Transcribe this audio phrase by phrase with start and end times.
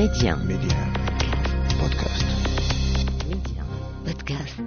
[0.00, 0.92] ميديان ميديان
[1.80, 2.26] بودكاست
[3.28, 3.66] ميديان
[4.06, 4.60] بودكاست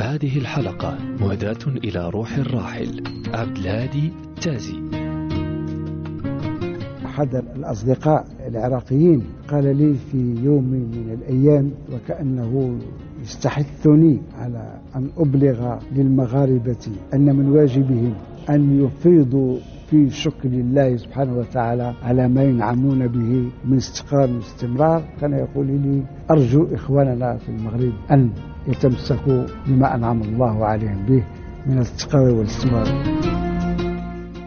[0.00, 3.02] هذه الحلقة مهداة إلى روح الراحل
[3.34, 4.82] عبد الهادي تازي
[7.06, 12.78] أحد الأصدقاء العراقيين قال لي في يوم من الأيام وكأنه
[13.22, 18.14] يستحثني على أن أبلغ للمغاربة أن من واجبهم
[18.50, 19.58] أن يفيضوا
[19.90, 26.02] في شكر الله سبحانه وتعالى على ما ينعمون به من استقرار واستمرار كان يقول لي
[26.30, 28.30] أرجو إخواننا في المغرب أن
[28.68, 31.24] يتمسكوا بما أنعم الله عليهم به
[31.66, 33.47] من الاستقرار والاستمرار.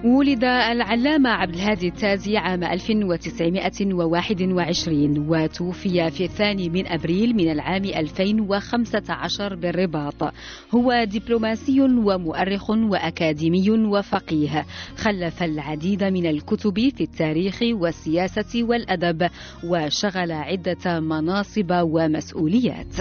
[0.04, 9.56] ولد العلامة عبد الهادي التازي عام 1921 وتوفي في الثاني من أبريل من العام 2015
[9.56, 10.34] بالرباط.
[10.76, 14.66] هو دبلوماسي ومؤرخ وأكاديمي وفقيه.
[14.98, 19.30] خلف العديد من الكتب في التاريخ والسياسة والأدب
[19.64, 22.94] وشغل عدة مناصب ومسؤوليات.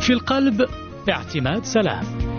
[0.00, 0.66] في القلب
[1.10, 2.29] اعتماد سلام.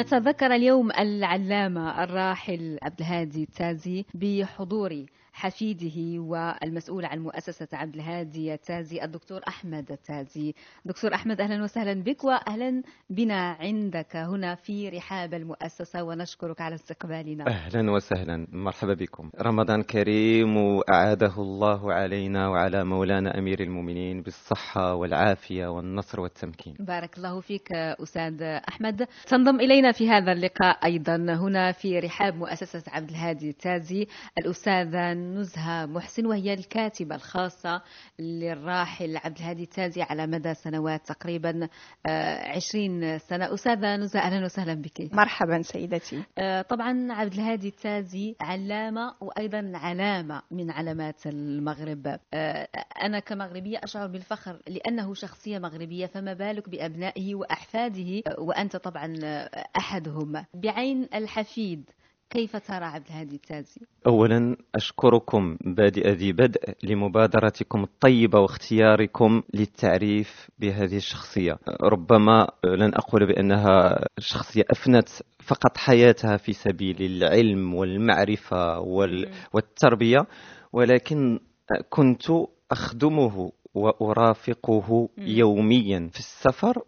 [0.00, 5.04] نتذكر اليوم العلامة الراحل عبد الهادي التازي بحضور
[5.40, 10.54] حفيده والمسؤول عن مؤسسة عبد الهادي التازي الدكتور أحمد التازي.
[10.84, 17.46] دكتور أحمد أهلا وسهلا بك وأهلا بنا عندك هنا في رحاب المؤسسة ونشكرك على استقبالنا.
[17.46, 18.46] أهلا وسهلا.
[18.52, 19.30] مرحبا بكم.
[19.40, 26.74] رمضان كريم وأعاده الله علينا وعلى مولانا أمير المؤمنين بالصحة والعافية والنصر والتمكين.
[26.80, 29.06] بارك الله فيك أستاذ أحمد.
[29.26, 34.06] تنضم إلينا في هذا اللقاء أيضا هنا في رحاب مؤسسة عبد الهادي التازي
[34.38, 37.82] الأستاذة نزهة محسن وهي الكاتبة الخاصة
[38.18, 41.68] للراحل عبد الهادي التازي على مدى سنوات تقريبا
[42.56, 43.54] عشرين سنة.
[43.54, 45.14] أستاذة نزهة أهلا وسهلا بك.
[45.14, 46.22] مرحبا سيدتي.
[46.38, 52.18] آه، طبعا عبد الهادي التازي علامة وأيضا علامة من علامات المغرب.
[52.34, 52.68] آه،
[53.02, 59.14] أنا كمغربية أشعر بالفخر لأنه شخصية مغربية فما بالك بأبنائه وأحفاده؟ آه، وأنت طبعا
[59.76, 60.44] أحدهم.
[60.54, 61.90] بعين الحفيد
[62.30, 70.96] كيف ترى عبد الهادي التازي؟ أولا أشكركم بادئ ذي بدء لمبادرتكم الطيبة واختياركم للتعريف بهذه
[70.96, 71.58] الشخصية.
[71.82, 75.08] ربما لن أقول بأنها شخصية أفنت
[75.46, 79.30] فقط حياتها في سبيل العلم والمعرفة وال...
[79.52, 80.26] والتربية
[80.72, 81.40] ولكن
[81.90, 82.24] كنت
[82.70, 86.82] أخدمه وأرافقه يوميا في السفر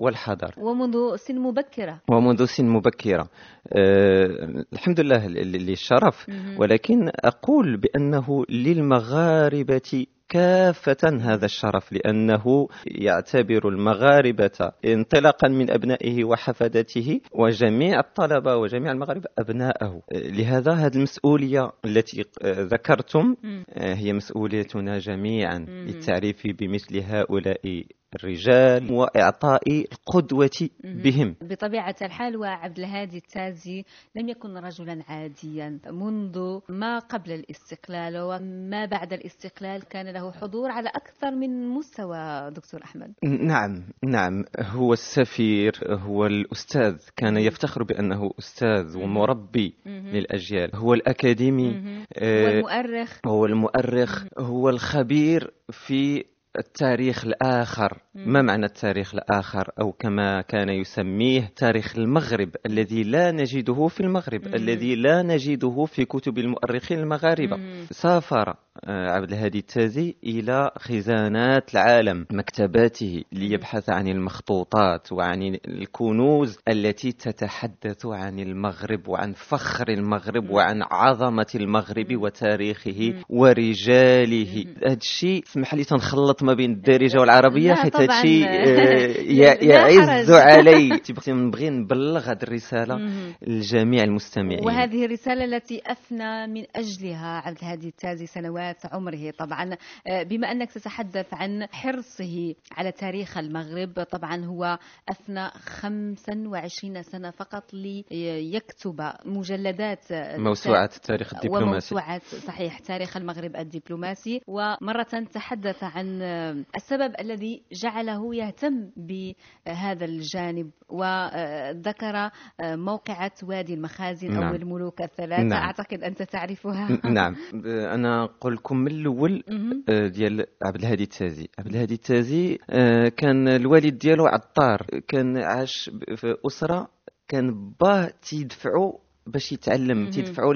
[0.00, 0.06] مهم.
[0.06, 3.28] والحضر ومنذ سن مبكرة ومنذ سن مبكرة
[3.72, 6.26] أه الحمد لله للشرف.
[6.58, 18.00] ولكن أقول بأنه للمغاربة كافة هذا الشرف لأنه يعتبر المغاربة انطلاقا من أبنائه وحفدته وجميع
[18.00, 23.64] الطلبة وجميع المغاربة أبناءه لهذا هذه المسؤولية التي ذكرتم مم.
[23.76, 25.58] هي مسؤوليتنا جميعا.
[25.58, 27.84] للتعريف بمثل هؤلاء
[28.16, 29.62] الرجال وإعطاء
[29.92, 30.68] القدوة.
[30.84, 31.36] بهم.
[31.40, 33.84] بطبيعة الحال وعبد الهادي التازي
[34.16, 35.78] لم يكن رجلا عاديا.
[35.90, 42.82] منذ ما قبل الاستقلال وما بعد الاستقلال كان له حضور على أكثر من مستوى دكتور
[42.84, 43.12] أحمد.
[43.24, 44.44] نعم نعم.
[44.60, 46.96] هو السفير هو الأستاذ.
[47.16, 49.74] كان يفتخر بأنه أستاذ ومربي.
[49.86, 50.76] للأجيال.
[50.76, 51.76] هو الأكاديمي.
[52.18, 56.24] آه، والمؤرخ هو المؤرخ هو الخبير في
[56.58, 57.98] التاريخ الآخر.
[58.14, 64.46] ما معنى التاريخ الآخر أو كما كان يسميه تاريخ المغرب الذي لا نجده في المغرب.
[64.46, 67.56] الذي لا نجده في كتب المؤرخين المغاربة.
[67.90, 68.54] سافر
[68.88, 78.38] عبد الهادي التازي إلى خزانات العالم مكتباته ليبحث عن المخطوطات وعن الكنوز التي تتحدث عن
[78.40, 80.50] المغرب وعن فخر المغرب.
[80.50, 82.16] وعن عظمة المغرب.
[82.16, 83.14] وتاريخه.
[83.28, 84.64] ورجاله.
[84.86, 88.04] هذا الشيء اسمح لي تنخلط ما بين الدارجة والعربية حيت هذا.
[88.04, 90.30] الشيء آه، يعز.
[90.30, 90.88] علي
[91.28, 92.96] نبغي نبلغ هذه الرسالة.
[93.42, 99.30] لجميع المستمعين وهذه الرسالة التي أفنى من أجلها عبد الهادي التازي سنوات عمره.
[99.38, 99.76] طبعا
[100.06, 104.78] آه، بما أنك تتحدث عن حرصه على تاريخ المغرب طبعا هو
[105.08, 111.94] أفنى 25 سنة فقط ليكتب مجلدات آه، موسوعة التاريخ الدبلوماسي.
[111.94, 114.40] وموسوعة صحيح تاريخ المغرب الدبلوماسي.
[114.46, 122.30] ومرة تحدث عن آه، السبب الذي جعله يهتم بهذا الجانب وذكر
[122.60, 124.54] موقعة وادي المخازن أو نعم.
[124.54, 125.42] الملوك الثلاثة.
[125.42, 125.62] نعم.
[125.62, 126.88] أعتقد أنت تعرفها.
[127.04, 127.36] نعم.
[127.96, 129.84] أنا أقول لكم من الأول مهم.
[129.88, 135.90] آه، ديال عبد الهادي التازي عبد الهادي التازي آه، كان الوالد ديالو عطار كان عاش
[136.16, 136.88] في أسرة
[137.28, 138.92] كان باه تيدفعوا
[139.26, 140.10] باش يتعلم.
[140.10, 140.54] تيدفعوا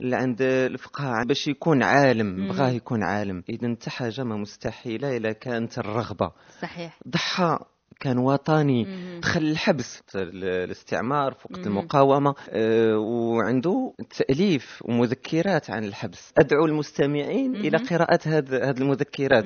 [0.00, 2.48] لعند الفقهاء باش يكون عالم.
[2.48, 6.32] بغاه يكون عالم اذا انت حاجة ما مستحيلة إلا كانت الرغبة
[6.62, 7.58] صحيح ضحى
[8.00, 8.86] كان وطني.
[9.20, 11.66] دخل الحبس ال- الاستعمار في وقت.
[11.66, 17.56] المقاومة آه، وعنده تأليف ومذكرات عن الحبس أدعو المستمعين.
[17.56, 19.44] إلى قراءة هذه المذكرات.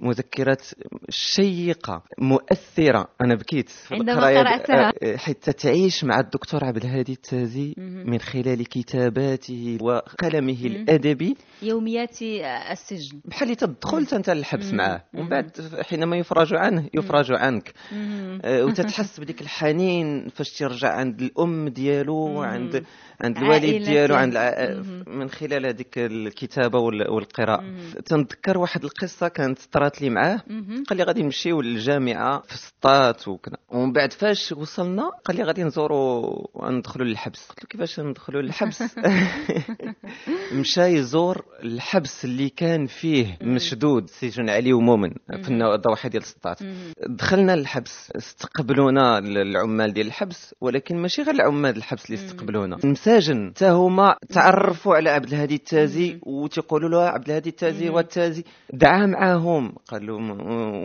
[0.00, 0.62] مذكرات
[1.10, 4.92] شيقة مؤثرة أنا بكيت عندما قرأتها.
[5.02, 7.74] آه، حتى تعيش مع الدكتور عبد الهادي التازي.
[8.06, 10.52] من خلال كتاباته وقلمه.
[10.66, 12.22] الأدبي يوميات
[12.70, 14.72] السجن بحال تدخل انت للحبس.
[14.72, 15.28] معاه ومن.
[15.28, 15.50] بعد
[15.82, 17.72] حينما يفرج عنه يفرج عنك
[18.46, 22.14] وتتحس بديك الحنين فاش ترجع عند الأم ديالو.
[22.16, 22.84] وعند
[23.20, 23.84] عند الوالد.
[23.84, 24.34] ديالو عند.
[24.36, 25.18] مهم.
[25.18, 27.64] من خلال هذيك الكتابة وال- والقراءة.
[28.06, 30.40] تنذكر واحد القصة كانت طرات لي معاه.
[30.88, 35.64] قال لي غادي نمشيو للجامعة في سطات وكذا ومن بعد فاش وصلنا قال لي غادي
[35.64, 38.82] نزوروا ندخلوا للحبس قلت له كيفاش ندخلوا للحبس
[40.60, 43.38] مشى يزور الحبس اللي كان فيه.
[43.42, 45.10] مشدود سجن علي ومؤمن.
[45.42, 46.58] في الضواحي ديال سطات.
[47.08, 47.85] دخلنا للحبس
[48.16, 52.24] استقبلونا العمال ديال الحبس ولكن ماشي غير العمال الحبس اللي.
[52.26, 56.18] استقبلونا المساجن حتى هما تعرفوا على عبد الهادي التازي.
[56.22, 57.88] وتيقولوا له عبد الهادي التازي.
[57.88, 60.30] والتازي دعا معاهم قال لهم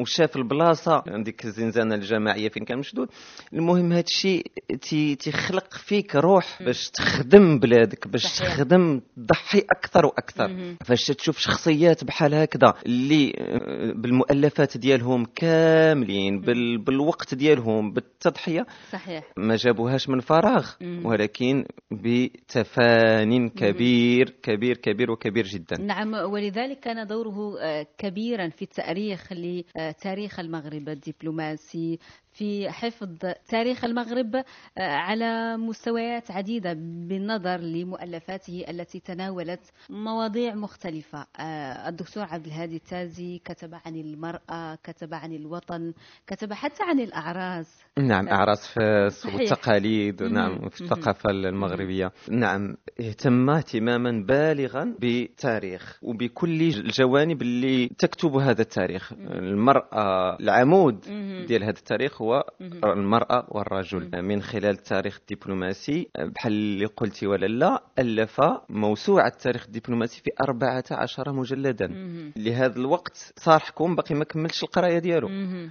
[0.01, 3.07] وشاف البلاصة ديك الزنزانة الجماعية فين كان مشدود
[3.53, 4.45] المهم هذا الشيء
[4.81, 6.63] تي- تيخلق فيك روح.
[6.63, 8.39] باش تخدم بلادك باش.
[8.39, 10.75] تخدم تضحي أكثر وأكثر.
[10.85, 19.23] فاش تشوف شخصيات بحال هكذا اللي آه، بالمؤلفات ديالهم كاملين بال بالوقت ديالهم بالتضحية صحيح.
[19.37, 20.69] ما جابوهاش من فراغ.
[20.81, 21.05] مم.
[21.05, 25.81] ولكن بتفان كبير كبير كبير وكبير جدا.
[25.81, 31.99] نعم ولذلك كان دوره آه، كبيرا في التأريخ لتاريخ المغرب الدبلوماسي
[32.33, 33.17] في حفظ
[33.49, 34.43] تاريخ المغرب آه،
[34.77, 36.73] على مستويات عديدة
[37.07, 45.13] بالنظر لمؤلفاته التي تناولت مواضيع مختلفة آه، الدكتور عبد الهادي التازي كتب عن المرأة كتب
[45.13, 45.93] عن الوطن
[46.27, 49.35] كتب حتى عن الأعراس نعم أعراس فاس صحيح.
[49.35, 50.23] والتقاليد.
[50.23, 50.93] نعم في مهم.
[50.93, 60.99] الثقافة المغربية نعم اهتم اهتماما بالغا بالتاريخ وبكل الجوانب اللي تكتب هذا التاريخ المرأة العمود.
[61.47, 62.43] ديال هذا التاريخ هو.
[62.83, 70.21] المرأة والرجل من خلال التاريخ الدبلوماسي بحال اللي قلتي ولا لا ألف موسوعة التاريخ الدبلوماسي
[70.21, 71.87] في 14 مجلدا.
[72.35, 75.27] لهذا الوقت صار حكوم باقي ما كملش القراية ديالو.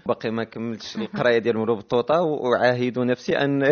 [0.06, 3.62] باقي ما كملتش القراية ديال مولو بطوطة وأعاهد نفسي أن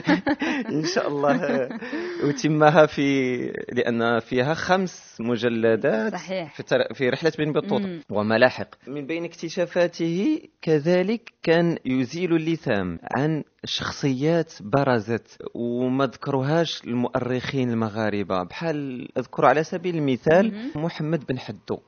[0.78, 1.68] إن شاء الله
[2.22, 3.38] أتمها في
[3.72, 6.54] لأن فيها خمس مجلدات صحيح.
[6.54, 6.94] في, تر...
[6.94, 8.02] في رحلة بن بطوطة مم.
[8.10, 11.78] وملاحق من بين اكتشافاته كذلك كان
[12.18, 18.42] يزيل اللثام عن شخصيات برزت وما ذكروهاش المؤرخين المغاربة.
[18.42, 20.70] بحال أذكر على سبيل المثال.
[20.74, 21.78] محمد بن حدو.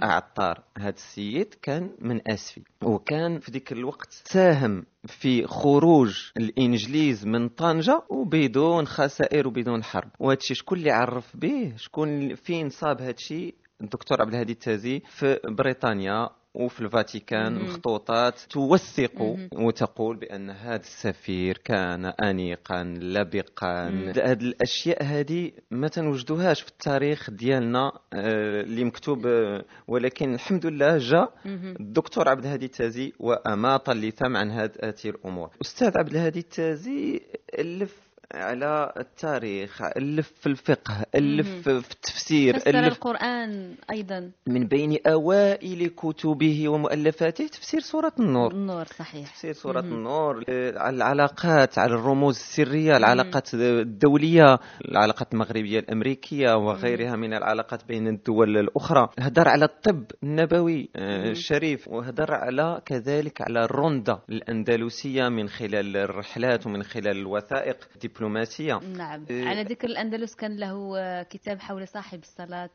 [0.00, 0.62] عطار.
[0.78, 8.02] هذا السيد كان من آسفي وكان في ذيك الوقت ساهم في خروج الإنجليز من طنجة
[8.10, 10.10] وبدون خسائر وبدون حرب.
[10.20, 15.02] وهذا الشيء شكون اللي عرف به؟ شكون فين صاب هذا الشيء؟ الدكتور عبد الهادي التازي
[15.06, 16.28] في بريطانيا.
[16.54, 17.54] وفي الفاتيكان.
[17.54, 19.36] مخطوطات توثق.
[19.54, 23.88] وتقول بأن هذا السفير كان انيقا لبقا.
[24.16, 30.98] هذه الأشياء هذه ما تنوجدوهاش في التاريخ ديالنا آه، اللي مكتوب آه، ولكن الحمد لله
[30.98, 31.34] جاء.
[31.80, 34.70] الدكتور عبد الهادي التازي وأماط اللثام عن هذه
[35.04, 37.20] الأمور أستاذ عبد الهادي التازي
[37.58, 44.30] ألف على التاريخ الف في الفقه الف في التفسير فسر الف القرآن أيضا.
[44.46, 48.52] من بين أوائل كتبه ومؤلفاته تفسير سورة النور.
[48.52, 49.30] النور صحيح.
[49.30, 49.92] تفسير سورة مهم.
[49.92, 54.58] النور آه، على العلاقات على الرموز السرية العلاقات الدولية
[54.88, 59.08] العلاقات المغربية الأمريكية وغيرها من العلاقات بين الدول الأخرى.
[59.18, 61.30] هدر على الطب النبوي آه، مم.
[61.30, 67.76] الشريف وهدر على كذلك على الروندا الأندلسية من خلال الرحلات ومن خلال الوثائق.
[68.20, 69.24] الدبلوماسية نعم.
[69.30, 69.48] إيه.
[69.48, 72.70] على ذكر الأندلس كان له كتاب حول صاحب الصلاة.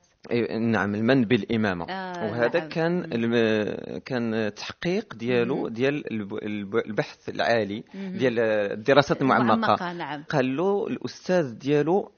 [0.61, 2.69] نعم المن بالإمامة آه، وهذا نعم.
[2.69, 5.67] كان كان تحقيق ديالو.
[5.67, 7.83] ديال الب- الب- البحث العالي.
[7.93, 12.11] ديال الدراسات المعمقة معمقة نعم قال له الأستاذ ديالو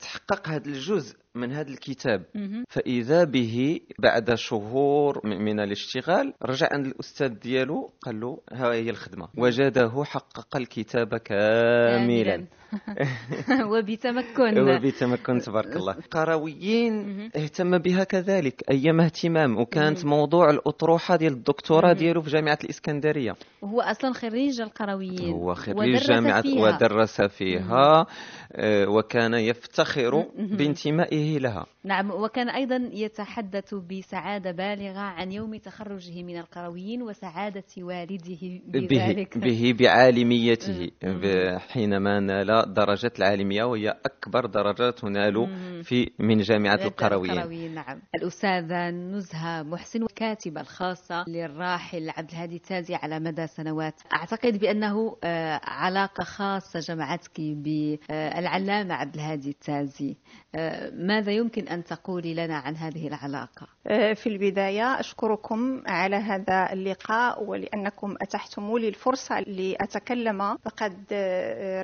[0.00, 2.22] تحقق هذا الجزء من هذا الكتاب.
[2.68, 9.28] فإذا به بعد شهور من الاشتغال رجع عند الأستاذ ديالو قال له ها هي الخدمة
[9.38, 12.46] وجده حقق الكتاب كاملا
[13.72, 17.30] وبتمكن وبتمكن تبارك الله قرويين.
[17.36, 21.92] اهتم بها كذلك أيام اهتمام وكانت موضوع الأطروحة ديال الدكتوراه.
[21.92, 26.62] ديالو في جامعة الإسكندرية وهو أصلا خريج القرويين هو خريج جامعة فيها.
[26.62, 28.06] ودرس فيها
[28.52, 30.24] آه، وكان يفتخر.
[30.38, 38.36] بانتمائه لها نعم وكان أيضا يتحدث بسعادة بالغة عن يوم تخرجه من القرويين وسعادة والده
[38.42, 41.20] به, بذلك به بعالميته مم.
[41.20, 45.82] ب- حينما نال درجة العالمية وهي أكبر درجة تنال مم.
[45.82, 48.00] في من جامعة القرويين القرويين نعم.
[48.14, 53.94] الأستاذة نزهة محسن الكاتبة الخاصة للراحل عبد الهادي التازي على مدى سنوات.
[54.12, 60.16] أعتقد بأنه آه، علاقة خاصة جمعتك بالعلامة عبد الهادي التازي.
[60.54, 66.72] آه، ماذا يمكن أن تقولي لنا عن هذه العلاقة؟ آه، في البداية أشكركم على هذا
[66.72, 70.56] اللقاء ولأنكم أتحتم لي الفرصة لأتكلم.
[70.56, 71.12] فقد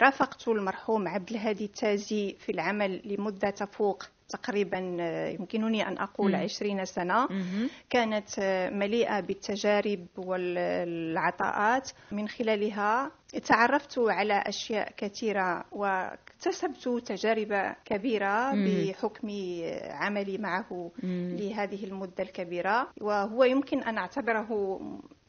[0.03, 4.03] رافقت المرحوم عبد الهادي التازي في العمل لمدة تفوق.
[4.33, 6.35] تقريبا آه، يمكنني أن أقول.
[6.35, 7.29] عشرين سنة.
[7.91, 11.91] كانت آه، مليئة بالتجارب والعطاءات.
[12.12, 13.11] من خلالها
[13.41, 18.53] تعرفت على أشياء كثيرة واكتسبت تجارب كبيرة.
[18.55, 19.29] بحكم
[19.91, 20.91] عملي معه.
[21.03, 24.81] لهذه المدة الكبيرة وهو يمكن أن أعتبره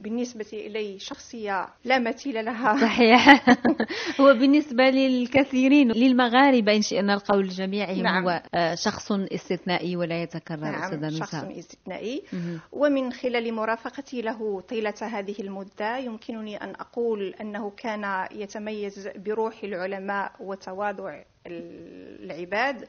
[0.04, 3.46] بالنسبة إلي شخصية لا مثيل لها صحيح
[4.22, 8.24] هو بالنسبة للكثيرين للمغاربة إن شئنا القول جميعهم نعم.
[8.24, 12.24] هو آه، شخص استثنائي ولا يتكرر نعم شخص استثنائي.
[12.72, 17.93] ومن خلال مرافقتي له طيلة هذه المدة يمكنني أن أقول أنه كان
[18.32, 22.86] يتميز بروح العلماء وتواضع العباد.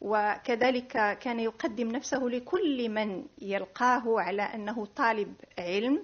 [0.00, 6.02] وكذلك كان يقدم نفسه لكل من يلقاه على أنه طالب علم.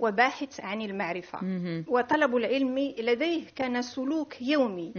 [0.00, 1.84] وباحث عن المعرفة مهم.
[1.88, 4.92] وطلب العلم لديه كان سلوك يومي.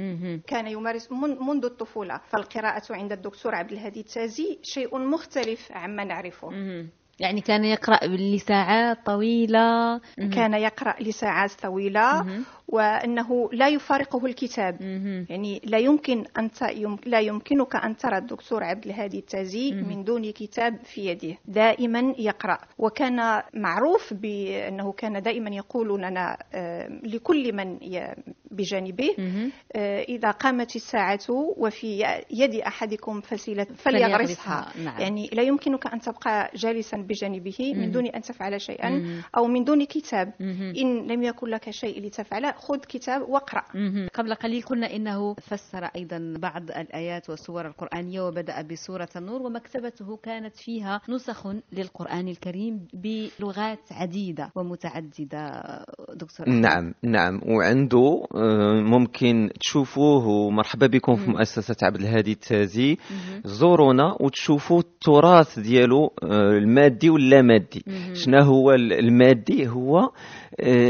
[0.47, 6.49] كان يمارس من- منذ الطفولة فالقراءة عند الدكتور عبد الهادي التازي شيء مختلف عما نعرفه.
[7.19, 9.97] يعني كان يقرأ لساعات طويلة.
[10.35, 12.21] كان يقرأ لساعات طويلة
[12.73, 15.25] وأنه لا يفارقه الكتاب مهم.
[15.29, 16.61] يعني لا يمكن ت...
[16.61, 16.97] يم...
[17.05, 19.89] لا يمكنك أن ترى الدكتور عبد الهادي التازي مهم.
[19.89, 26.87] من دون كتاب في يده دائما يقرأ وكان معروف بأنه كان دائما يقول لنا آه،
[27.03, 28.15] لكل من ي...
[28.51, 29.51] بجانبه مهم.
[29.75, 31.19] آه، إذا قامت الساعة
[31.57, 35.01] وفي يد أحدكم فسيلة فليغرسها، نعم.
[35.01, 37.73] يعني لا يمكنك أن تبقى جالسا بجانبه.
[37.75, 39.21] من دون أن تفعل شيئا.
[39.37, 40.33] أو من دون كتاب.
[40.77, 43.63] إن لم يكن لك شيء لتفعله خذ كتاب واقرأ.
[44.13, 50.55] قبل قليل قلنا إنه فسر أيضا بعض الآيات والسور القرآنية وبدأ بسورة النور ومكتبته كانت
[50.57, 55.51] فيها نسخ للقرآن الكريم بلغات عديدة ومتعددة
[56.15, 56.49] دكتور.
[56.49, 61.29] نعم نعم وعنده آه، ممكن تشوفوه ومرحبا بكم في.
[61.31, 62.97] مؤسسة عبد الهادي التازي.
[63.45, 68.13] زورونا وتشوفوا التراث ديالو آه، المادي واللا مادي مهم.
[68.15, 70.09] شنو هو ال- المادي هو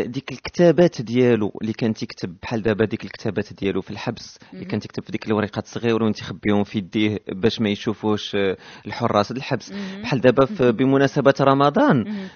[0.05, 4.65] ديك الكتابات ديالو اللي كان تيكتب بحال دابا ديك الكتابات ديالو في الحبس اللي.
[4.65, 9.31] كان تيكتب في ديك الورقات الصغيره وين تيخبيهم في يديه باش ما يشوفوش آه، الحراس
[9.31, 9.73] الحبس.
[10.01, 12.27] بحال دابا بمناسبة رمضان.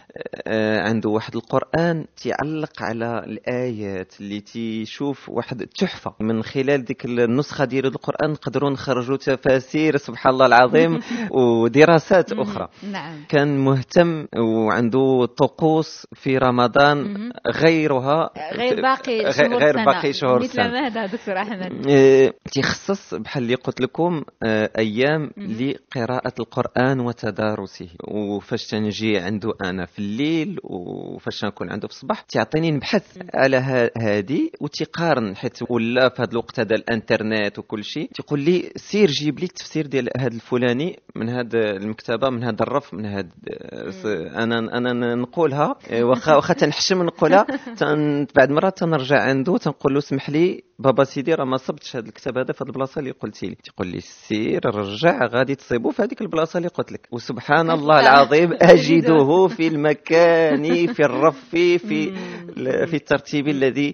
[0.48, 7.66] آه، عنده واحد القرآن تعلق على الآيات اللي تيشوف واحد التحفة من خلال ديك النسخة
[7.66, 11.00] ديال القرآن نقدروا نخرجوا تفاسير سبحان الله العظيم
[11.40, 12.34] ودراسات.
[12.34, 17.17] أخرى نعم كان مهتم وعنده طقوس في رمضان.
[17.48, 18.30] غيرها.
[18.54, 19.86] غير باقي شهور غير.
[19.86, 25.32] باقي شهور مثل السنة ماذا دكتور أحمد؟ آه، تيخصص بحال اللي قلت لكم آه، أيام.
[25.38, 27.90] لقراءة القرآن وتدارسه.
[28.08, 33.58] وفاش تنجي عنده أنا في الليل وفاش نكون عنده في الصباح تعطيني نبحث على
[33.98, 38.10] هذه وتقارن حيت ولا في هذا الوقت هذا الإنترنت وكل شيء.
[38.14, 42.94] تيقول لي سير جيب لي التفسير ديال هذا الفلاني من هذا المكتبة من هذا الرف
[42.94, 43.30] من هذا
[44.44, 47.46] أنا أنا نقولها آه، واخا واخا تنحشم نقولها
[47.80, 52.08] تن بعد مرة تنرجع عنده تنقول له اسمح لي بابا سيدي راه ما صبتش هذا
[52.08, 53.56] الكتاب هذا في هذه البلاصة اللي قلتي لي.
[53.56, 57.08] تيقول لي سير رجع غادي تصيبو في هذيك البلاصة اللي قلت لك.
[57.12, 61.78] وسبحان الله العظيم أجده في المكان في الرف في
[62.86, 63.94] في الترتيب الذي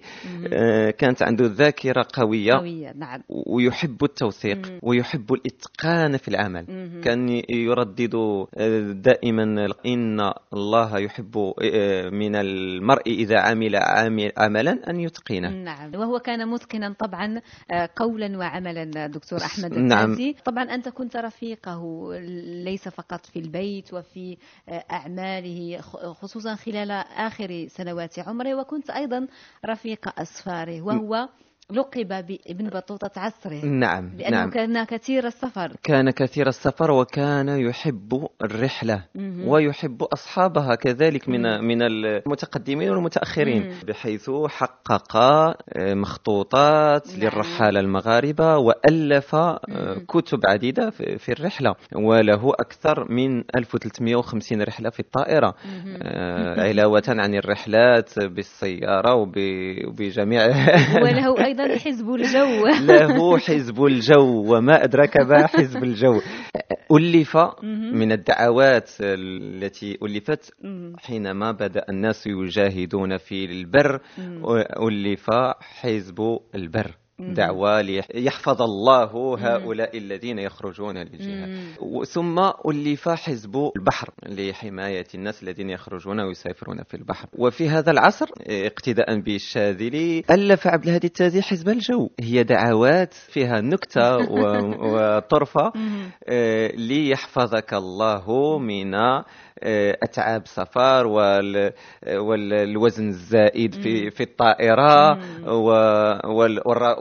[0.52, 2.52] آه، كانت عنده ذاكرة قوية.
[2.52, 3.22] قوية نعم.
[3.28, 4.78] ويحب التوثيق.
[4.82, 6.66] ويحب الإتقان في العمل.
[7.04, 13.76] كان يردد آه، دائما إن الله يحب آه، من المرء إذا عمل
[14.36, 15.50] عملا أن يتقنه.
[15.50, 15.94] نعم.
[15.94, 17.40] وهو كان متقنا طبعا
[17.70, 20.16] آه، قولا وعملا دكتور أحمد نعم.
[20.44, 22.10] طبعا أنت كنت رفيقه
[22.64, 24.36] ليس فقط في البيت وفي
[24.68, 29.26] آه، أعماله خ- خصوصا خلال آخر سنوات عمره وكنت أيضا
[29.66, 31.28] رفيق اسفاره وهو
[31.72, 38.28] لقب بابن بطوطة عصره نعم لأنه نعم كان كثير السفر كان كثير السفر وكان يحب
[38.42, 39.48] الرحلة مهم.
[39.48, 41.64] ويحب أصحابها كذلك من مم.
[41.64, 43.74] من المتقدمين والمتأخرين مم.
[43.88, 45.16] بحيث حقق
[45.78, 47.20] مخطوطات نعم.
[47.20, 50.04] للرحالة المغاربة وألف مم.
[50.08, 55.98] كتب عديدة في الرحلة وله أكثر من 1350 رحلة في الطائرة مهم.
[56.02, 59.34] آه، علاوة عن الرحلات بالسيارة وب-
[59.88, 60.46] وبجميع
[61.02, 66.20] وله أيضا حزب الجو له حزب الجو وما أدرك ما حزب الجو
[66.92, 67.36] ألف.
[67.92, 70.54] من الدعوات التي ألفت.
[70.98, 74.00] حينما بدأ الناس يجاهدون في البر.
[74.88, 75.30] ألف
[75.60, 77.03] حزب البر.
[77.18, 81.58] دعوة ليحفظ الله هؤلاء الذين يخرجون للجهاد.
[82.06, 87.28] ثم ألف حزب البحر لحماية الناس الذين يخرجون ويسافرون في البحر.
[87.38, 92.08] وفي هذا العصر اقتداء بالشاذلي ألف عبد الهادي التازي حزب الجو.
[92.20, 94.16] هي دعوات فيها نكتة
[94.92, 95.72] وطرفة.
[96.28, 101.72] آه، ليحفظك الله من آه، أتعاب سفر وال-
[102.18, 105.18] والوزن الزائد في في الطائرة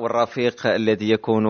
[0.04, 1.46] والرفيق الذي يكون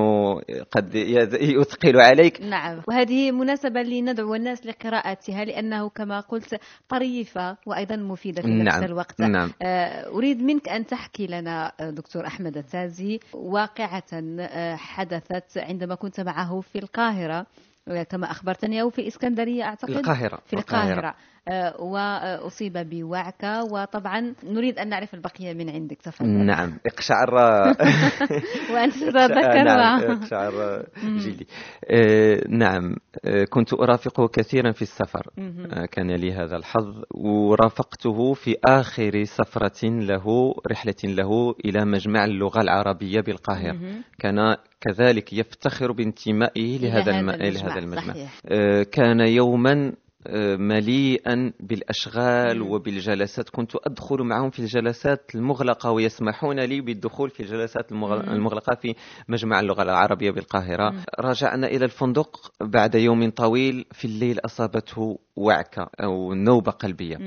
[0.71, 0.95] قد
[1.41, 2.41] يثقل عليك.
[2.41, 2.81] نعم.
[2.87, 9.21] وهذه مناسبة لندعو الناس لقراءتها لأنه كما قلت طريفة وأيضا مفيدة في نفس نعم، الوقت.
[9.21, 9.51] نعم.
[9.61, 14.03] آه، أريد منك أن تحكي لنا دكتور أحمد التازي واقعة
[14.39, 17.45] آه، حدثت عندما كنت معه في القاهرة.
[17.87, 20.39] آه، كما أخبرتني أو في الإسكندرية أعتقد؟ القاهرة.
[20.45, 21.07] في القاهرة.
[21.07, 21.15] آه،
[21.79, 25.97] وأصيب بوعكة وطبعا نريد أن نعرف البقية من عندك.
[26.01, 26.27] تفضل.
[26.27, 27.35] نعم إقشعر.
[28.73, 31.47] وأنت تتذكر نعم إقشعر جلدي
[31.91, 32.95] آه، نعم
[33.25, 35.27] آه، كنت أرافقه كثيرا في السفر.
[35.37, 37.03] آه، كان لي هذا الحظ.
[37.11, 43.79] ورافقته في آخر سفرة له رحلة له إلى مجمع اللغة العربية بالقاهرة.
[44.19, 47.29] كان كذلك يفتخر بانتمائه لهذا هذا الم...
[47.29, 48.13] المجمع، لهذا المجمع.
[48.13, 48.41] صحيح.
[48.45, 50.02] آه، كان يوما آه،
[50.57, 52.61] مليئا بالأشغال.
[52.61, 57.91] وبالجلسات كنت أدخل معهم في الجلسات المغلقة ويسمحون لي بالدخول في الجلسات.
[57.91, 58.95] المغلقة في
[59.29, 60.93] مجمع اللغة العربية بالقاهرة.
[61.19, 67.17] رجعنا إلى الفندق بعد يوم طويل في الليل أصابته وعكة أو نوبة قلبية.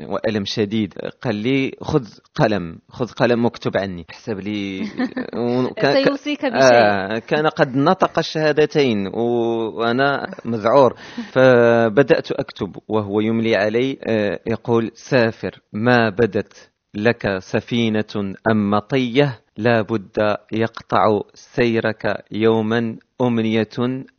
[0.00, 4.84] وألم شديد قال لي خذ قلم خذ قلم واكتب عني حسب لي
[6.04, 10.94] سيوصيك بشيء آه كان قد نطق الشهادتين و- وأنا مذعور
[11.32, 19.82] فبدأت أكتب وهو يملي علي آه يقول سافر ما بدت لك سفينة أم مطية لا
[19.82, 23.68] بد يقطع سيرك يوما أمنية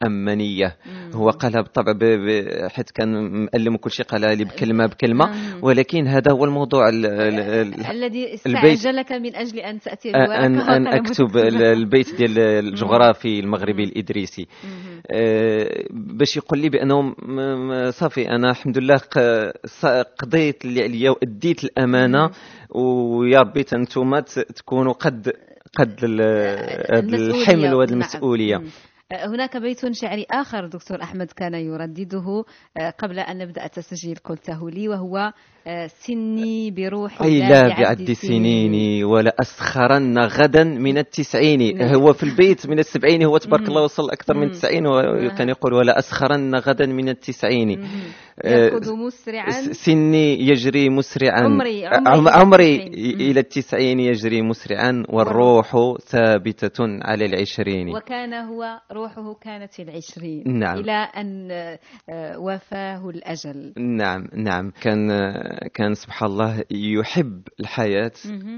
[0.06, 0.76] أم منية.
[1.14, 1.92] هو قالها بالطبع
[2.70, 3.10] حيث كان
[3.44, 5.60] مألم كل شيء قالها لي بكلمة بكلمة نعم.
[5.64, 9.36] ولكن هذا هو الموضوع ال- ال- ال- الذي استعجلك من
[9.80, 13.84] تأتي أن بورقة أن وقلم أكتب البيت ديال الجغرافي المغربي.
[13.84, 14.48] الإدريسي.
[15.12, 16.70] آه، باش يقول لي
[17.02, 18.98] م- صافي أنا الحمد لله
[20.20, 22.30] قضيت اللي عليا واديت الأمانة
[22.70, 23.64] ويا ربي
[24.40, 25.34] تكونوا قد
[25.78, 26.04] قد.
[27.14, 27.94] الحمل وهذه نعم.
[28.02, 28.66] المسؤولية مم.
[29.12, 32.44] هناك بيت شعري آخر دكتور أحمد كان يردده
[32.78, 35.34] آه، قبل أن نبدأ التسجيل قلته لي وهو آه،
[35.88, 41.96] سني بروح أي لا بعد سنيني ولا أسخرن غدا من التسعين نعم.
[41.96, 43.68] هو في البيت من السبعين هو تبارك.
[43.68, 44.44] الله وصل أكثر من.
[44.44, 47.84] التسعين وكان يقول ولا أسخرن غدا من التسعين.
[48.42, 53.22] آه، يركض مسرعا سني يجري مسرعا عمري- عم- عمري عمري إلى التسعين.
[53.32, 55.76] إلى التسعين يجري مسرعا والروح
[56.08, 60.78] ثابتة على العشرين وكان هو روحه كانت في العشرين نعم.
[60.80, 61.52] إلى أن
[62.10, 65.12] آه، وفاه الأجل نعم نعم كان
[65.74, 68.12] كان سبحان الله يحب الحياة.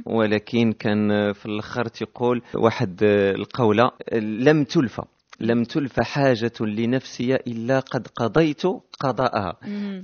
[0.06, 5.02] ولكن كان في الآخر تيقول واحد القولة لم تلف
[5.39, 8.62] لم تلف حاجة لنفسي إلا قد قضيت
[9.00, 9.58] قضاءها.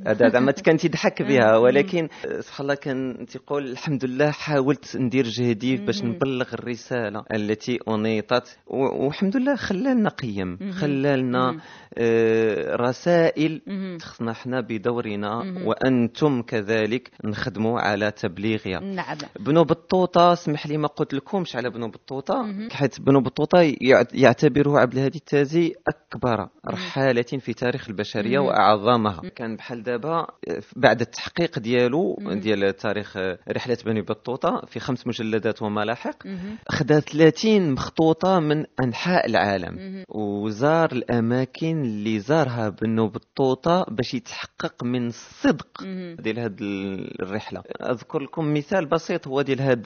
[0.08, 1.58] هذا زعما كان تيضحك بها.
[1.58, 2.08] ولكن
[2.40, 6.04] سبحان الله كان تيقول الحمد لله حاولت ندير جهدي باش.
[6.04, 10.72] نبلغ الرسالة التي أنيطت والحمد لله خلالنا قيم.
[10.72, 11.60] خلالنا.
[11.98, 13.62] آه، رسائل.
[14.02, 15.44] خصنا حنا بدورنا.
[15.66, 21.88] وأنتم كذلك نخدموا على تبليغها نعم بنو بطوطة اسمح لي ما قلت لكمش على بنو
[21.88, 22.46] بطوطة.
[22.72, 28.46] حيث بنو بطوطة يع- يعتبره عبد الهادي التازي أكبر رحالة في تاريخ البشرية مم.
[28.46, 30.28] وأعظمها كان بحال دابا
[30.76, 32.18] بعد التحقيق ديالو.
[32.34, 33.18] ديال تاريخ
[33.52, 36.24] رحلة بني بطوطة في خمس مجلدات وملاحق.
[36.70, 40.04] خدا 30 مخطوطة من أنحاء العالم.
[40.10, 45.84] وزار الأماكن اللي زارها بنو بطوطة باش يتحقق من الصدق.
[46.20, 49.84] ديال هاد الرحلة أذكر لكم مثال بسيط هو ديال هاد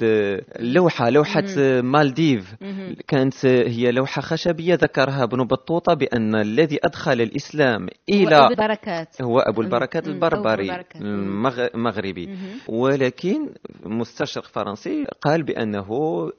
[0.59, 1.43] اللوحة لوحة
[1.81, 2.55] مالديف.
[3.07, 9.21] كانت هي لوحة خشبية ذكرها ابن بطوطة بأن الذي أدخل الإسلام هو إلى أبو البركات
[9.21, 10.07] هو البركات.
[10.07, 11.01] البربري أبو البركات.
[11.01, 12.37] المغ- المغربي.
[12.67, 13.49] ولكن
[13.85, 15.87] مستشرق فرنسي قال بأنه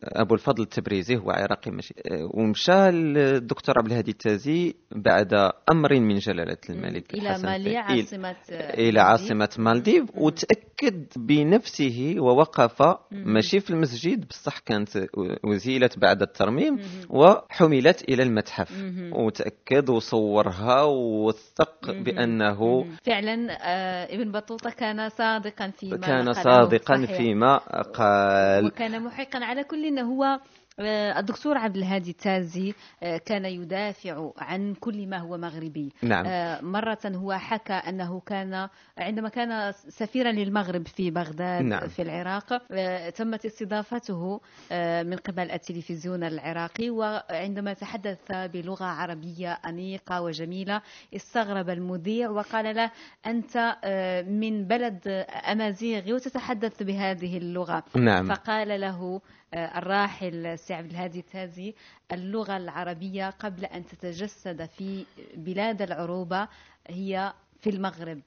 [0.04, 1.94] أبو الفضل التبريزي هو عراقي ماشي
[2.34, 5.34] ومشى الدكتور عبد الهادي التازي بعد
[5.70, 8.36] أمر من جلالة الملك إلى مالي إلى- عاصمة
[8.74, 12.82] إلى عاصمة مالديف وتأكد بنفسه ووقف.
[13.12, 15.06] ماشي في المسجد بصح كانت
[15.44, 16.78] وزيلت بعد الترميم.
[17.10, 18.72] وحملت إلى المتحف.
[19.12, 22.02] وتأكد وصورها ووثق مهم.
[22.04, 22.86] بأنه.
[23.02, 26.32] فعلا آه، ابن بطوطة كان صادقا فيما كان.
[26.32, 27.06] صادقا.
[27.06, 30.40] فيما قال وكان محقا على كل إنه هو
[30.80, 35.92] الدكتور عبد الهادي التازي آه، كان يدافع عن كل ما هو مغربي.
[36.02, 36.26] نعم.
[36.26, 41.88] آه، مرة هو حكى أنه كان عندما كان سفيرا للمغرب في بغداد نعم.
[41.88, 44.40] في العراق آه، تمت استضافته
[44.72, 50.82] آه، من قبل التلفزيون العراقي وعندما تحدث بلغة عربية أنيقة وجميلة
[51.16, 52.90] استغرب المذيع وقال له
[53.26, 55.08] أنت آه، من بلد
[55.52, 57.84] أمازيغي وتتحدث بهذه اللغة.
[57.96, 58.26] نعم.
[58.26, 61.74] فقال له آه، الراحل سي عبد الهادي التازي
[62.12, 65.06] اللغة العربية قبل أن تتجسد في
[65.36, 66.48] بلاد العروبة
[66.88, 68.18] هي في المغرب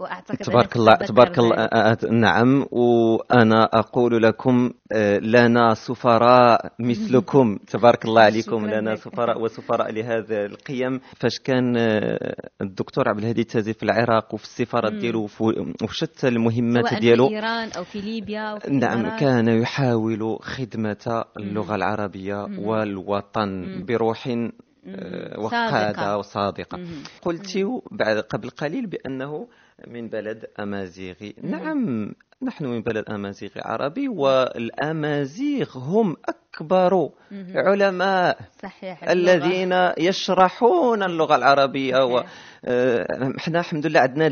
[0.00, 8.22] وأعتقد تبارك الله تبارك الله نعم وأنا أقول لكم آه، لنا سفراء مثلكم تبارك الله
[8.22, 8.96] عليكم لنا.
[8.96, 14.92] سفراء وسفراء لهذا القيم فاش كان آه، الدكتور عبد الهادي التازي في العراق وفي السفارات.
[14.92, 15.44] ديالو وفي
[15.82, 19.18] وفي شتى المهمات ديالو في إيران أو في ليبيا أو في نعم.
[19.18, 22.58] كان يحاول خدمة اللغة العربية مم.
[22.58, 23.84] والوطن.
[23.88, 24.28] بروح.
[25.38, 26.78] وقادة وصادقة.
[27.22, 27.58] قلت
[27.90, 29.48] بعد قبل قليل بأنه
[29.86, 31.34] من بلد أمازيغي.
[31.42, 37.10] نعم نحن من بلد أمازيغي عربي والأمازيغ هم أكبر.
[37.54, 39.34] علماء صحيح اللغة.
[39.34, 42.24] الذين يشرحون اللغة العربية و.
[42.64, 44.28] آه، إحنا الحمد لله عندنا.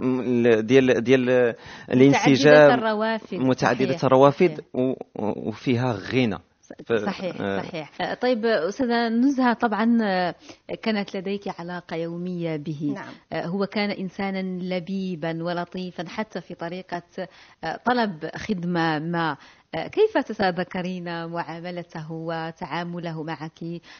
[0.00, 1.54] م- ديال ديال
[1.92, 4.04] الانسجام الروافد متعددة صحيح.
[4.04, 4.60] الروافد.
[4.74, 6.38] و- و- وفيها غنى
[7.06, 7.58] صحيح آه.
[7.62, 7.90] صحيح.
[8.00, 10.34] آه، طيب أستاذة نزهة طبعا آه،
[10.82, 12.94] كانت لديك علاقة يومية به.
[12.94, 13.44] نعم.
[13.44, 17.02] هو كان إنسانا لبيبا ولطيفا حتى في طريقة
[17.84, 19.36] طلب خدمة ما.
[19.76, 23.58] كيف تتذكرين معاملته وتعامله معك؟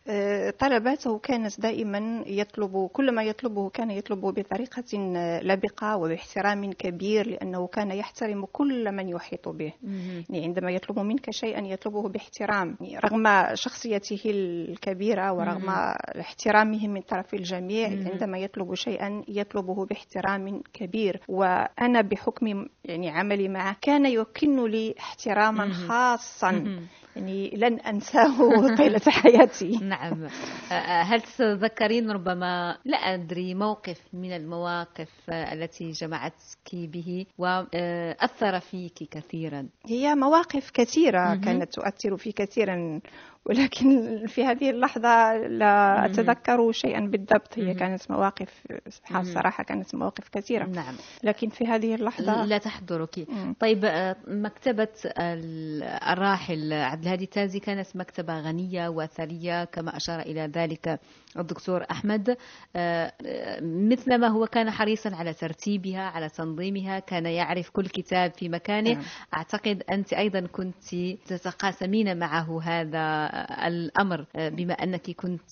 [0.09, 4.85] آه، طلباته كانت دائما يطلب كل ما يطلبه كان يطلبه بطريقة
[5.17, 9.73] آه، لبقة وباحترام كبير لأنه كان يحترم كل من يحيط به.
[10.31, 12.77] يعني عندما يطلب منك شيئا يطلبه باحترام.
[12.81, 15.69] يعني رغم شخصيته الكبيرة ورغم.
[16.21, 17.89] احترامه من طرف الجميع.
[17.89, 21.21] عندما يطلب شيئا يطلبه باحترام كبير.
[21.29, 26.79] وأنا بحكم يعني عملي معه كان يكن لي احتراما خاصا.
[27.17, 28.37] يعني لن أنساه
[28.79, 29.79] طيلة حياتي.
[29.85, 30.25] نعم.
[30.25, 38.61] آه، آه، هل تتذكرين ربما لا أدري موقف من المواقف آه، التي جمعتك به وأثر
[38.61, 41.35] فيك كثيرا؟ هي مواقف كثيرة.
[41.35, 43.01] كانت تؤثر في كثيرا
[43.45, 46.05] ولكن في هذه اللحظة لا.
[46.07, 47.75] أتذكر شيئا بالضبط هي.
[47.75, 48.67] كانت مواقف.
[49.23, 53.27] صراحة كانت مواقف كثيرة نعم لكن في هذه اللحظة لا تحضرك.
[53.61, 60.41] طيب آه، مكتبة ال- الراحل عبد الهادي التازي كانت مكتبة غنية وثرية كما أشار إلى
[60.41, 61.01] ذلك
[61.39, 62.37] الدكتور أحمد
[62.77, 68.49] آه، آه، مثلما هو كان حريصا على ترتيبها على تنظيمها كان يعرف كل كتاب في
[68.49, 69.03] مكانه نعم.
[69.35, 70.95] أعتقد أنت أيضا كنت
[71.27, 73.29] تتقاسمين معه هذا
[73.67, 75.51] الأمر آه، بما أنك كنت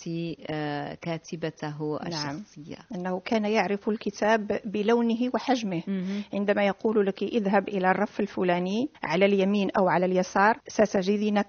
[1.03, 2.37] كاتبته نعم.
[2.37, 6.23] الشخصية أنه كان يعرف الكتاب بلونه وحجمه مهم.
[6.35, 11.41] عندما يقول لك اذهب إلى الرف الفلاني على اليمين أو على اليسار ستجدين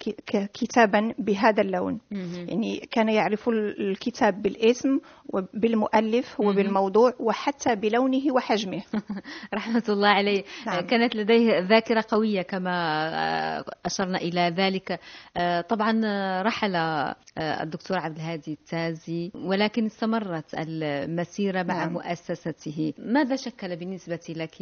[0.54, 2.48] كتابا بهذا اللون مهم.
[2.50, 3.92] يعني كان يعرف ال-
[4.30, 5.00] بالاسم
[5.34, 6.40] وبالمؤلف.
[6.40, 8.84] وبالموضوع وحتى بلونه وحجمه
[9.54, 10.82] رحمة الله عليه نعم.
[10.82, 12.72] كانت لديه ذاكرة قوية كما
[13.10, 15.00] آه، أشرنا إلى ذلك
[15.38, 16.76] آه، طبعا آه، رحل
[17.38, 21.94] الدكتور عبد الهادي التازي ولكن استمرت المسيرة مع نعم.
[21.94, 24.56] مؤسسته ماذا شكل بالنسبة لك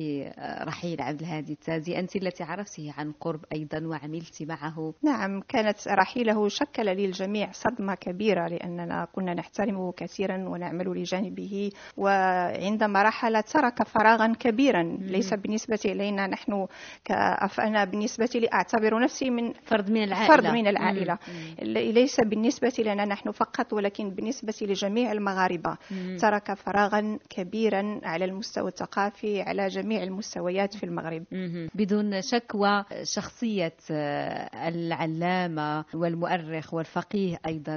[0.67, 6.47] رحيل عبد الهادي التازي أنت التي عرفته عن قرب أيضا وعملت معه نعم كانت رحيله
[6.47, 11.71] شكل للجميع صدمة كبيرة لأننا كنا نحترمه كثيرا ونعمل لجانبه.
[11.97, 14.83] وعندما رحل ترك فراغا كبيرا.
[15.01, 16.67] ليس بالنسبة إلينا نحن
[17.59, 20.35] أنا بالنسبة لي أعتبر نفسي من فرد من العائلة.
[20.35, 21.17] فرد من العائلة.
[21.91, 25.77] ليس بالنسبة لنا نحن فقط ولكن بالنسبة لجميع المغاربة.
[26.19, 31.23] ترك فراغا كبيرا على المستوى الثقافي على جميع المستويات في المغرب.
[31.75, 37.75] بدون شك وشخصية آه، العلامة والمؤرخ والفقيه أيضا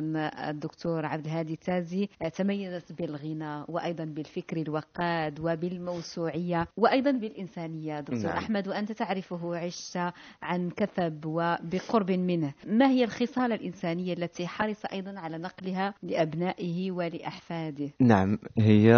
[0.49, 8.01] الدكتور عبد الهادي التازي تميزت بالغنى وأيضا بالفكر الوقاد وبالموسوعية وأيضا بالإنسانية.
[8.01, 8.37] دكتور نعم.
[8.37, 9.98] أحمد وأنت تعرفه عشت
[10.42, 12.55] عن كثب وبقرب منه.
[12.66, 18.94] ما هي الخصال الإنسانية التي حرص أيضا على نقلها لأبنائه ولأحفاده؟ نعم هي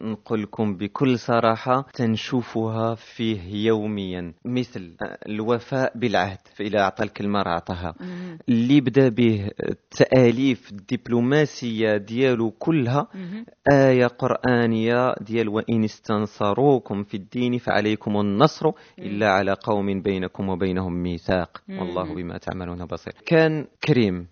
[0.00, 4.96] نقول لكم بكل صراحة تنشوفها فيه يوميا مثل
[5.28, 7.94] الوفاء بالعهد فإذا أعطى الكلمة راه أعطاها.
[8.48, 13.08] اللي بدا به التآليف الدبلوماسية ديالو كلها.
[13.72, 21.62] آية قرآنية ديال وإن استنصروكم في الدين فعليكم النصر إلا على قوم بينكم وبينهم ميثاق.
[21.68, 24.26] والله بما تعملون بصير كان كريم.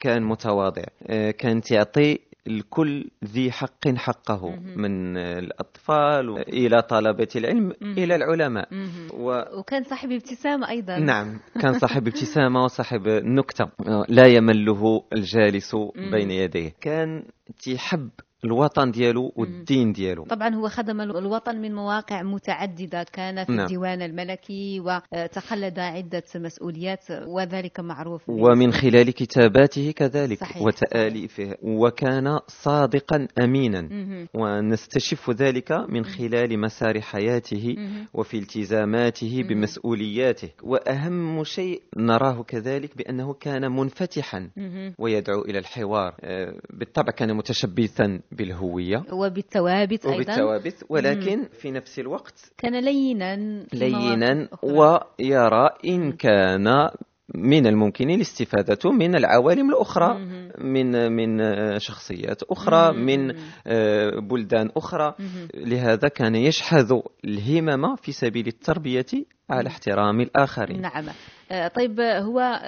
[0.00, 4.80] كان متواضع آه، كان تعطي الكل ذي حق حقه مهم.
[4.80, 7.92] من الأطفال إلى طلبة العلم مهم.
[7.98, 8.68] إلى العلماء.
[9.14, 9.42] و...
[9.58, 13.64] وكان صاحب ابتسامة أيضا نعم كان صاحب ابتسامة وصاحب نكتة
[14.08, 15.76] لا يمله الجالس
[16.10, 17.24] بين يديه كان
[17.58, 18.10] تيحب
[18.44, 23.60] الوطن ديالو والدين ديالو طبعا هو خدم الوطن من مواقع متعددة كان في نعم.
[23.60, 30.62] الديوان الملكي وتخلد عدة مسؤوليات وذلك معروف ومن خلال كتاباته كذلك صحيح.
[30.62, 34.28] وتآليفه وكان صادقا أمينا مهم.
[34.34, 38.06] ونستشف ذلك من خلال مسار حياته مهم.
[38.14, 39.48] وفي التزاماته مم.
[39.48, 44.94] بمسؤولياته وأهم شيء نراه كذلك بأنه كان منفتحا مهم.
[44.98, 52.52] ويدعو إلى الحوار آه، بالطبع كان متشبثا بالهوية وبالثوابت أيضا وبالثوابت ولكن في نفس الوقت
[52.58, 53.36] كان لينا
[53.72, 54.48] لينا.
[54.62, 56.88] ويرى إن كان
[57.34, 60.50] من الممكن الاستفادة من العوالم الأخرى مهم.
[60.58, 61.38] من من
[61.78, 63.06] شخصيات أخرى مهم.
[63.06, 63.34] من
[63.66, 65.48] آه، بلدان أخرى مهم.
[65.54, 69.06] لهذا كان يشحذ الهمم في سبيل التربية
[69.50, 70.80] على احترام الآخرين.
[70.80, 71.04] نعم.
[71.52, 72.60] آه، طيب آه، هو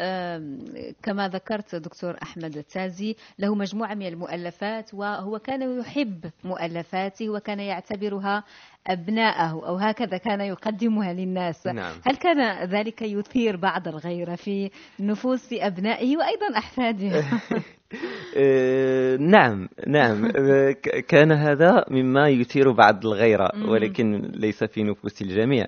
[1.02, 8.44] كما ذكرت دكتور أحمد التازي له مجموعة من المؤلفات وهو كان يحب مؤلفاته وكان يعتبرها
[8.86, 11.66] أبناءه أو هكذا كان يقدمها للناس.
[11.66, 11.94] نعم.
[12.04, 17.24] هل كان ذلك يثير بعض الغيرة في نفوس أبنائه وأيضا أحفاده؟
[18.36, 20.30] آه، نعم نعم.
[21.08, 23.50] كان هذا مما يثير بعض الغيرة.
[23.68, 25.66] ولكن ليس في نفوس الجميع.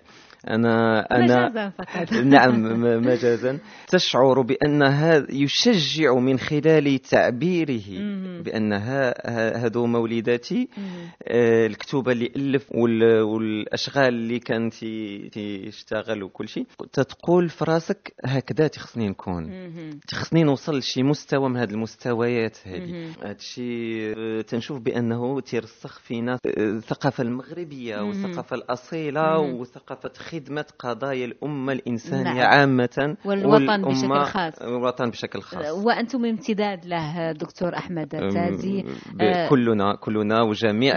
[0.51, 3.59] أنا أنا مجازا فقط نعم مجازا
[3.89, 7.83] تشعر بأن هذا يشجع من خلال تعبيره.
[8.43, 8.73] بأن
[9.57, 10.69] هذو مولداتي.
[11.29, 14.71] آه، الكتوبة اللي ألف وال- والأشغال اللي كان
[15.33, 20.01] تيشتغل وكل شيء تتقول في راسك هكذا تخصني نكون مم.
[20.15, 23.09] خصني نوصل لشي مستوى من هذه المستويات هذه.
[23.23, 28.09] هذا الشيء تنشوف بأنه تيرسخ فينا آه، الثقافة المغربية مهم.
[28.09, 29.39] والثقافة الأصيلة
[30.39, 32.47] خدمه قضايا الأمة الإنسانية نعم.
[32.47, 34.63] عامة والوطن بشكل خاص.
[34.63, 38.85] والوطن بشكل خاص وأنتم امتداد له دكتور أحمد التازي
[39.51, 40.97] كلنا كلنا وجميع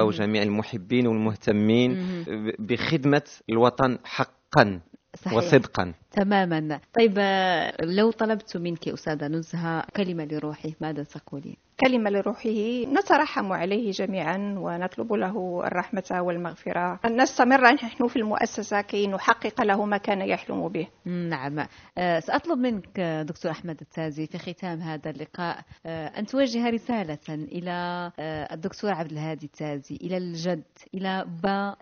[0.00, 0.06] مهم.
[0.06, 2.24] وجميع المحبين والمهتمين مهم.
[2.26, 4.80] ب- بخدمة الوطن حقا
[5.16, 5.34] صحيح.
[5.36, 6.80] وصدقا تماما.
[6.94, 13.90] طيب آه، لو طلبت منك أستاذة نزهة كلمة لروحي ماذا تقولين؟ كلمة لروحه نترحم عليه
[13.90, 17.00] جميعا ونطلب له الرحمة والمغفرة.
[17.04, 20.88] أن نستمر نحن في المؤسسة كي نحقق له ما كان يحلم به.
[21.04, 21.66] نعم.
[21.98, 28.10] آه، سأطلب منك آه، دكتور أحمد التازي في ختام هذا اللقاء أن توجه رسالة إلى
[28.52, 30.62] الدكتور عبد الهادي التازي إلى الجد
[30.94, 31.76] إلى با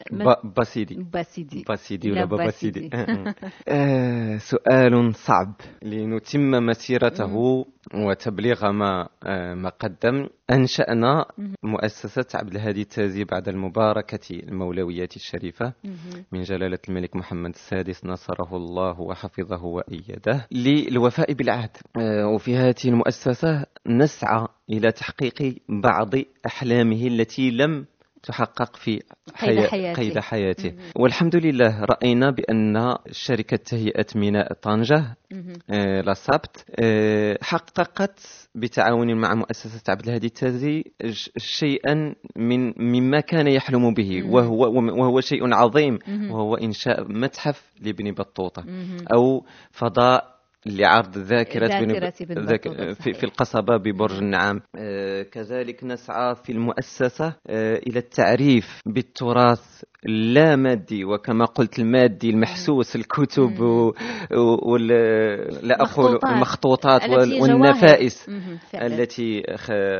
[0.44, 0.94] باسيدي.
[1.12, 1.64] باسيدي.
[2.08, 2.90] إلى ولا بابا باسيدي.
[4.16, 5.54] آه، سؤال صعب.
[5.82, 11.26] لنتم مسيرته وتبليغ ما آه، ما قد يتقدم أنشأنا
[11.62, 15.72] مؤسسة عبد الهادي التازي بعد المباركة المولوية الشريفة
[16.32, 20.46] من جلالة الملك محمد السادس نصره الله وحفظه وأيده.
[20.52, 21.70] للوفاء بالعهد.
[21.96, 26.10] آه، وفي هذه المؤسسة نسعى إلى تحقيق بعض
[26.46, 27.86] أحلامه التي لم
[28.26, 29.00] تحقق في
[29.40, 30.02] قيد حياته.
[30.02, 35.16] قيد حياته والحمد لله رأينا بأن شركة تهيئة ميناء طنجة
[35.70, 40.84] آه، لاسابت آه، حققت بتعاون مع مؤسسة عبد الهادي التازي
[41.36, 45.98] شيئا من مما كان يحلم به وهو وهو شيء عظيم
[46.30, 48.64] وهو إنشاء متحف لابن بطوطة
[49.14, 50.35] أو فضاء
[50.66, 53.12] لعرض ذاكرة بن ذاك- في.
[53.12, 61.44] في القصبة ببرج النعام آه، كذلك نسعى في المؤسسة آه، إلى التعريف بالتراث اللامادي وكما
[61.44, 63.92] قلت المادي المحسوس الكتب و...
[64.62, 64.88] وال...
[65.68, 66.24] لا مخطوطات.
[66.24, 67.08] المخطوطات.
[67.08, 67.40] وال...
[67.42, 68.30] والنفائس.
[68.74, 69.42] التي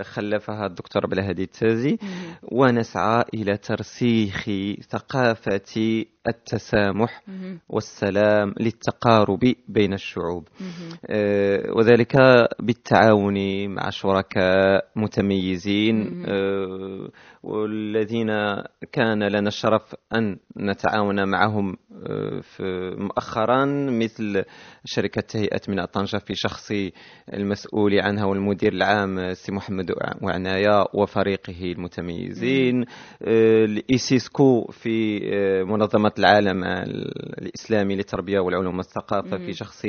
[0.02, 1.98] خلفها الدكتور عبد الهادي التازي
[2.42, 4.50] ونسعى إلى ترسيخ
[4.90, 7.22] ثقافة التسامح
[7.68, 10.48] والسلام للتقارب بين الشعوب.
[11.06, 12.16] آه، وذلك
[12.60, 16.24] بالتعاون مع شركاء متميزين.
[16.28, 17.08] آه،
[17.42, 18.28] والذين
[18.92, 24.44] كان لنا الشرف أن نتعاون معهم آه، في مؤخرا مثل
[24.84, 26.72] شركة تهيئة ميناء طنجة في شخص
[27.34, 29.92] المسؤول عنها والمدير العام سي محمد
[30.22, 32.84] أوعناية وفريقه المتميزين
[33.22, 36.64] آه، الإيسيسكو في آه، منظمة العالم
[37.38, 39.86] الإسلامي للتربية والعلوم والثقافة في شخص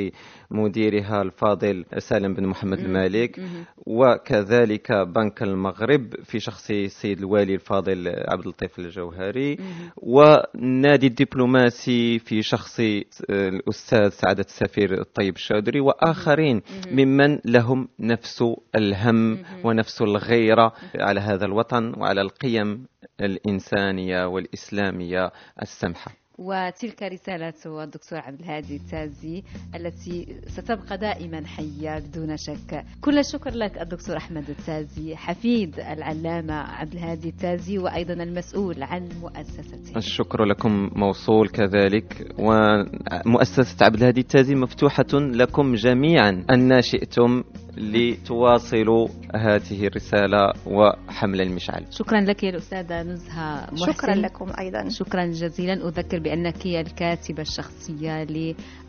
[0.52, 3.40] مديرها الفاضل سالم بن محمد المالك.
[3.86, 9.58] وكذلك بنك المغرب في شخص السيد الوالي الفاضل عبد اللطيف الجوهري.
[9.98, 18.44] والنادي الدبلوماسي في شخص آه، الأستاذ سعادة السفير الطيب الشاذري وآخرين ممن لهم نفس
[18.76, 22.86] الهم ونفس الغيرة على هذا الوطن وعلى القيم
[23.22, 26.27] الإنسانية والإسلامية السمحة.
[26.38, 29.44] وتلك رسالة الدكتور عبد الهادي التازي
[29.76, 32.86] التي ستبقى دائما حية بدون شك.
[33.02, 39.98] كل الشكر لك الدكتور أحمد التازي حفيد العلامة عبد الهادي التازي وأيضا المسؤول عن مؤسسته.
[39.98, 42.36] الشكر لكم موصول كذلك.
[42.40, 46.46] ومؤسسة عبد الهادي التازي مفتوحة لكم جميعا.
[46.52, 47.44] أن شئتم
[47.78, 51.86] لتواصلوا هذه الرسالة وحمل المشعل.
[51.92, 53.92] شكرا لك يا الأستاذة نزهة محسن.
[53.92, 54.90] شكرا لكم أيضا.
[54.90, 55.74] شكرا جزيلا.
[55.74, 58.24] أذكر بأنك هي الكاتبة الشخصية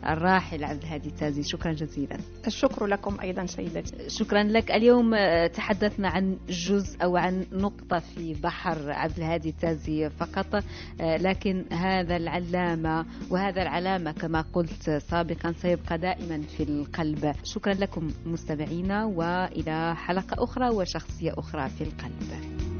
[0.03, 1.43] للراحل عبد الهادي التازي.
[1.43, 2.17] شكرا جزيلا.
[2.47, 4.09] الشكر لكم أيضا سيدتي.
[4.09, 4.71] شكرا لك.
[4.71, 10.63] اليوم آه، تحدثنا عن جزء أو عن نقطة في بحر عبد الهادي التازي فقط
[11.01, 17.31] آه، لكن هذا العلامة وهذا العلامة كما قلت سابقا سيبقى دائما في القلب.
[17.43, 22.78] شكرا لكم مستمعينا وإلى حلقة أخرى وشخصية أخرى في القلب.